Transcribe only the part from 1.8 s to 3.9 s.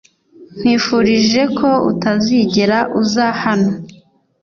utazigera uza hano.